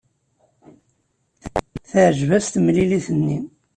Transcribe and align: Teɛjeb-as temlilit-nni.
Teɛjeb-as 1.89 2.45
temlilit-nni. 2.47 3.39